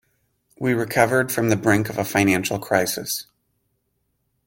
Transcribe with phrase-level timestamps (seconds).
[0.59, 3.27] We recovered from the brink of a financial crisis.